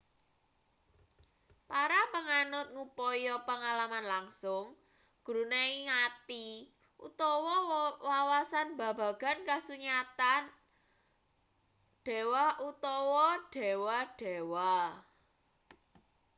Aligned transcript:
para 1.69 1.99
panganut 2.13 2.67
ngupaya 2.75 3.35
pangalaman 3.49 4.05
langsung 4.13 4.65
gruneking 5.25 5.89
ati 6.05 6.47
utawa 7.07 7.55
wawasan 8.09 8.67
babagan 8.81 9.39
kasunyatan/dewa 9.49 12.45
utawa 12.69 13.27
dewa-dewa 13.53 14.73